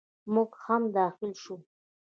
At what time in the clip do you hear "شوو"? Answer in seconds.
1.41-1.57